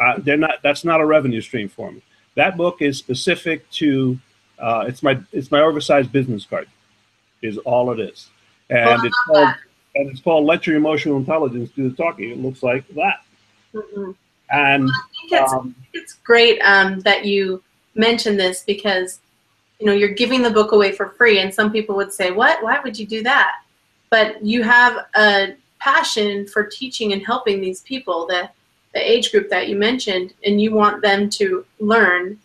[0.00, 2.02] Uh, they're not, that's not a revenue stream for me.
[2.36, 4.18] That book is specific to,
[4.58, 6.68] uh, it's my, it's my oversized business card
[7.42, 8.30] is all it is.
[8.70, 9.58] And it's called, that
[9.98, 12.30] and it's called Let Your Emotional Intelligence Do the Talking.
[12.30, 13.24] It looks like that.
[13.74, 14.12] Mm-hmm.
[14.50, 17.62] And well, I think it's, um, it's great um, that you
[17.94, 19.20] mentioned this because
[19.78, 22.62] you know you're giving the book away for free, and some people would say, "What?
[22.62, 23.60] Why would you do that?"
[24.08, 28.48] But you have a passion for teaching and helping these people, the
[28.94, 32.38] the age group that you mentioned, and you want them to learn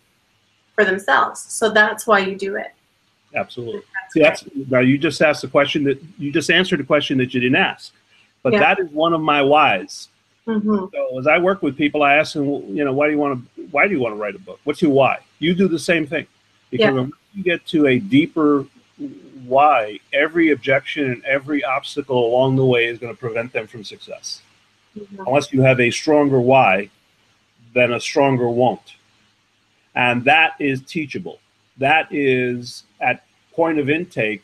[0.76, 1.40] for themselves.
[1.40, 2.74] So that's why you do it.
[3.36, 3.82] Absolutely.
[3.94, 7.18] That's See, that's now you just asked a question that you just answered a question
[7.18, 7.94] that you didn't ask,
[8.44, 8.60] but yeah.
[8.60, 10.10] that is one of my whys.
[10.48, 10.86] Mm-hmm.
[10.94, 13.56] So as I work with people, I ask them, you know, why do you want
[13.56, 14.60] to why do you want to write a book?
[14.66, 15.20] What's your why?
[15.40, 16.28] You do the same thing
[16.70, 16.92] because yeah.
[16.92, 18.66] when you get to a deeper
[19.46, 23.84] why, every objection and every obstacle along the way is going to prevent them from
[23.84, 24.42] success.
[24.98, 25.24] Mm-hmm.
[25.26, 26.90] Unless you have a stronger why,
[27.74, 28.96] than a stronger won't,
[29.96, 31.40] and that is teachable.
[31.78, 34.44] That is at point of intake,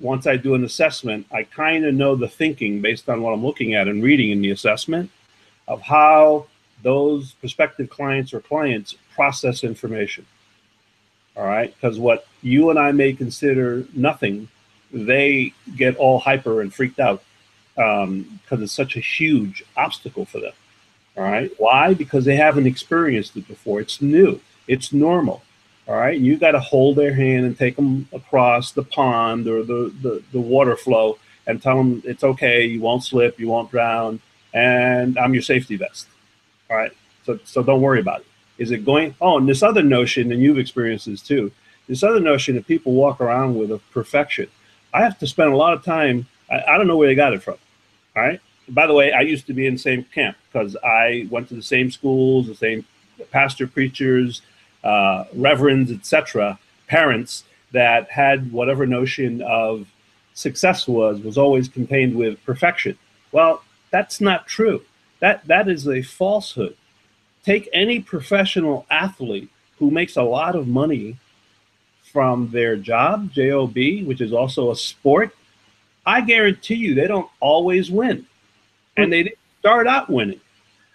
[0.00, 3.44] once I do an assessment, I kind of know the thinking based on what I'm
[3.44, 5.10] looking at and reading in the assessment
[5.68, 6.46] of how
[6.82, 10.26] those prospective clients or clients process information.
[11.36, 11.74] All right.
[11.74, 14.48] Because what you and I may consider nothing,
[14.92, 17.22] they get all hyper and freaked out
[17.74, 20.52] because um, it's such a huge obstacle for them.
[21.16, 21.50] All right.
[21.58, 21.94] Why?
[21.94, 23.80] Because they haven't experienced it before.
[23.80, 25.42] It's new, it's normal.
[25.86, 29.62] All right, you got to hold their hand and take them across the pond or
[29.62, 33.70] the, the, the water flow and tell them it's okay, you won't slip, you won't
[33.70, 34.20] drown,
[34.54, 36.08] and I'm your safety vest.
[36.70, 36.92] All right,
[37.26, 38.26] so, so don't worry about it.
[38.56, 39.14] Is it going?
[39.20, 41.52] Oh, and this other notion, and you've experienced this too,
[41.86, 44.48] this other notion that people walk around with of perfection.
[44.94, 47.34] I have to spend a lot of time, I, I don't know where they got
[47.34, 47.58] it from.
[48.16, 51.28] All right, by the way, I used to be in the same camp because I
[51.30, 52.86] went to the same schools, the same
[53.30, 54.40] pastor, preachers,
[54.84, 59.86] uh, reverends, etc., parents that had whatever notion of
[60.34, 62.96] success was was always contained with perfection.
[63.32, 64.82] Well, that's not true.
[65.20, 66.76] That that is a falsehood.
[67.44, 71.16] Take any professional athlete who makes a lot of money
[72.02, 75.34] from their job, job, which is also a sport.
[76.06, 78.26] I guarantee you they don't always win,
[78.96, 80.40] and they didn't start out winning.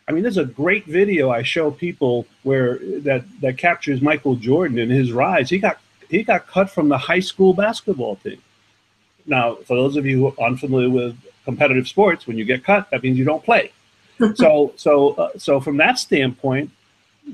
[0.09, 4.79] I mean, there's a great video I show people where that that captures Michael Jordan
[4.79, 5.51] and his rise.
[5.51, 5.77] He got
[6.09, 8.41] he got cut from the high school basketball team.
[9.27, 12.89] Now, for those of you who are unfamiliar with competitive sports, when you get cut,
[12.89, 13.71] that means you don't play.
[14.35, 16.71] so, so, uh, so from that standpoint,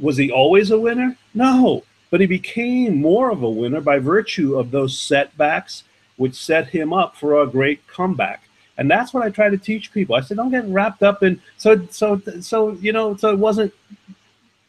[0.01, 1.17] was he always a winner?
[1.33, 5.85] No, but he became more of a winner by virtue of those setbacks,
[6.17, 8.44] which set him up for a great comeback.
[8.77, 10.15] And that's what I try to teach people.
[10.15, 13.73] I said, don't get wrapped up in so so so you know so it wasn't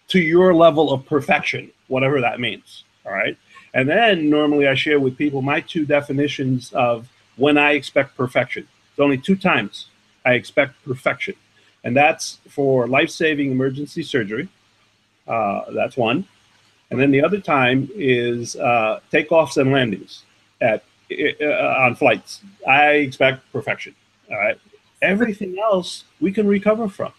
[0.08, 2.84] to your level of perfection, whatever that means.
[3.04, 3.36] All right.
[3.74, 8.66] And then normally I share with people my two definitions of when I expect perfection.
[8.90, 9.88] It's only two times
[10.24, 11.34] I expect perfection.
[11.84, 14.48] And that's for life saving emergency surgery.
[15.26, 16.26] Uh, that's one.
[16.90, 20.22] And then the other time is uh, takeoffs and landings
[20.60, 22.40] at on flights.
[22.66, 23.94] I expect perfection.
[24.30, 24.58] All right.
[25.02, 27.12] Everything else we can recover from.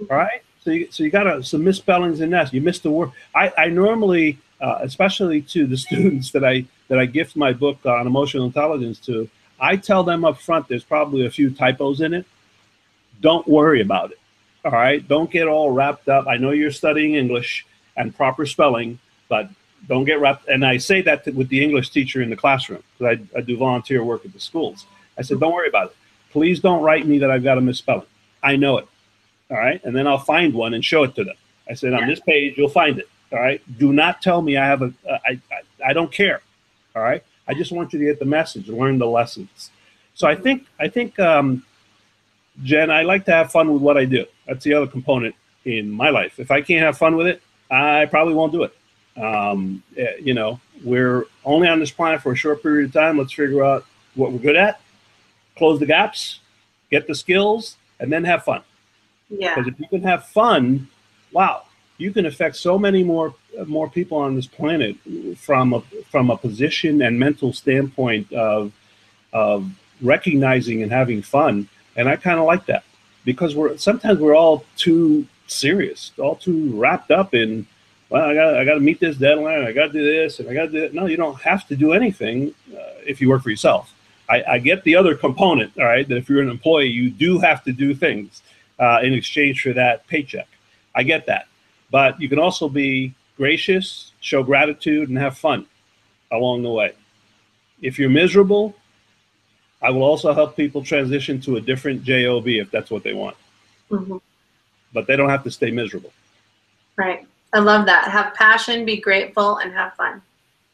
[0.00, 0.42] All right.
[0.60, 2.52] So you, so you got some misspellings in that.
[2.52, 3.10] You missed the word.
[3.34, 7.84] I, I normally uh, especially to the students that I that I gift my book
[7.86, 12.12] on emotional intelligence to, I tell them up front there's probably a few typos in
[12.12, 12.26] it.
[13.20, 14.18] Don't worry about it.
[14.64, 16.26] All right, don't get all wrapped up.
[16.26, 17.66] I know you're studying English
[17.96, 18.98] and proper spelling,
[19.28, 19.48] but
[19.86, 20.48] don't get wrapped.
[20.48, 23.40] And I say that to, with the English teacher in the classroom because I, I
[23.40, 24.86] do volunteer work at the schools.
[25.18, 25.96] I said, don't worry about it.
[26.30, 28.06] Please don't write me that I've got a misspelling.
[28.42, 28.88] I know it.
[29.50, 31.36] All right, and then I'll find one and show it to them.
[31.68, 33.08] I said, on this page, you'll find it.
[33.34, 33.60] All right.
[33.78, 34.92] Do not tell me I have a.
[35.08, 36.40] I, I, I don't care.
[36.94, 37.22] All right.
[37.48, 39.70] I just want you to get the message, learn the lessons.
[40.14, 41.64] So I think I think um,
[42.62, 44.24] Jen, I like to have fun with what I do.
[44.46, 46.38] That's the other component in my life.
[46.38, 48.74] If I can't have fun with it, I probably won't do it.
[49.16, 53.18] Um, eh, you know, we're only on this planet for a short period of time.
[53.18, 53.84] Let's figure out
[54.14, 54.80] what we're good at,
[55.56, 56.40] close the gaps,
[56.90, 58.62] get the skills, and then have fun.
[59.30, 59.54] Yeah.
[59.54, 60.88] Because if you can have fun,
[61.32, 61.64] wow,
[61.98, 63.34] you can affect so many more
[63.66, 64.96] more people on this planet
[65.36, 68.72] from a from a position and mental standpoint of
[69.32, 72.82] of recognizing and having fun and i kind of like that
[73.24, 77.66] because we're sometimes we're all too serious all too wrapped up in
[78.14, 80.48] well i got i got to meet this deadline i got to do this and
[80.48, 83.28] i got to do that no you don't have to do anything uh, if you
[83.28, 83.92] work for yourself
[84.26, 87.38] I, I, get the other component all right that if you're an employee you do
[87.40, 88.42] have to do things
[88.78, 90.48] uh, in exchange for that paycheck
[90.94, 91.48] i get that
[91.90, 95.66] but you can also be gracious, show gratitude, and have fun
[96.30, 96.92] along the way.
[97.80, 98.74] If you're miserable,
[99.82, 103.36] I will also help people transition to a different job if that's what they want.
[103.90, 104.16] Mm-hmm.
[104.92, 106.12] But they don't have to stay miserable.
[106.96, 107.26] Right.
[107.54, 108.10] I love that.
[108.10, 110.20] Have passion, be grateful, and have fun.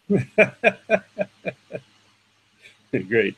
[3.09, 3.37] great.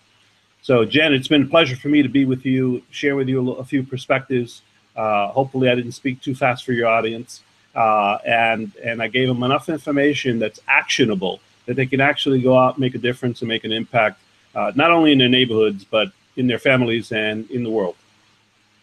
[0.62, 3.50] So, Jen, it's been a pleasure for me to be with you, share with you
[3.50, 4.62] a, a few perspectives.
[4.96, 7.42] Uh, hopefully, I didn't speak too fast for your audience,
[7.74, 12.56] uh, and and I gave them enough information that's actionable that they can actually go
[12.56, 14.20] out, make a difference, and make an impact,
[14.56, 17.96] uh, not only in their neighborhoods but in their families and in the world.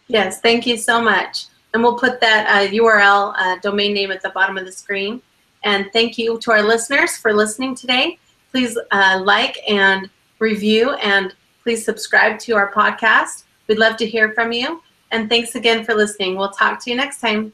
[0.07, 1.45] Yes, thank you so much.
[1.73, 5.21] And we'll put that URL uh, domain name at the bottom of the screen.
[5.63, 8.19] And thank you to our listeners for listening today.
[8.51, 10.09] Please uh, like and
[10.39, 13.43] review and please subscribe to our podcast.
[13.67, 14.83] We'd love to hear from you.
[15.11, 16.35] And thanks again for listening.
[16.35, 17.53] We'll talk to you next time.